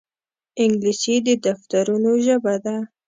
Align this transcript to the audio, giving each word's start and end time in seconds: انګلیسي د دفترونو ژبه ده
انګلیسي 0.63 1.15
د 1.27 1.27
دفترونو 1.45 2.11
ژبه 2.25 2.55
ده 2.63 2.75